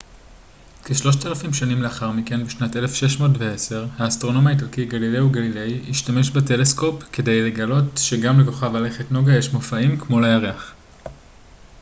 כשלושת 0.85 1.25
אלפים 1.25 1.53
שנים 1.53 1.81
לאחר 1.81 2.11
מכן 2.11 2.43
בשנת 2.43 2.75
1610 2.75 3.85
האסטרונום 3.97 4.47
האיטלקי 4.47 4.85
גלילאו 4.85 5.29
גליליי 5.29 5.81
השתמש 5.89 6.29
בטלסקופ 6.29 7.03
כדי 7.13 7.51
לגלות 7.51 7.97
שגם 7.97 8.39
לכוכב 8.39 8.75
הלכת 8.75 9.11
נוגה 9.11 9.37
יש 9.37 9.53
מופעים 9.53 9.97
כמו 9.97 10.19
לירח 10.19 10.71